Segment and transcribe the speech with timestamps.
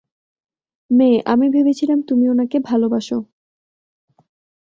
[0.91, 3.17] মে, আমি ভেবেছিলাম তুমি ওনাকে ভালোবাসো।